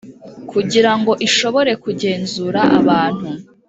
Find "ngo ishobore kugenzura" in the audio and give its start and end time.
0.99-2.59